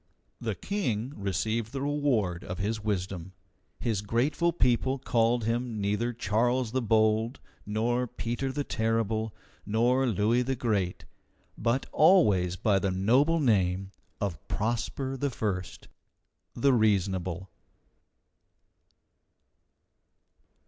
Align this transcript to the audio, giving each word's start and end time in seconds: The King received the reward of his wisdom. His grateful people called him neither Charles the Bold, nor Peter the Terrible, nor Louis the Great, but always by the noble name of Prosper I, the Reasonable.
The 0.39 0.55
King 0.55 1.13
received 1.15 1.71
the 1.73 1.81
reward 1.83 2.43
of 2.43 2.57
his 2.57 2.83
wisdom. 2.83 3.33
His 3.79 4.01
grateful 4.01 4.51
people 4.51 4.97
called 4.97 5.43
him 5.43 5.79
neither 5.79 6.11
Charles 6.11 6.71
the 6.71 6.81
Bold, 6.81 7.39
nor 7.67 8.07
Peter 8.07 8.51
the 8.51 8.63
Terrible, 8.63 9.31
nor 9.63 10.07
Louis 10.07 10.41
the 10.41 10.55
Great, 10.55 11.05
but 11.55 11.85
always 11.91 12.55
by 12.55 12.79
the 12.79 12.89
noble 12.89 13.39
name 13.39 13.91
of 14.19 14.39
Prosper 14.47 15.19
I, 15.21 15.77
the 16.55 16.73
Reasonable. 16.73 17.51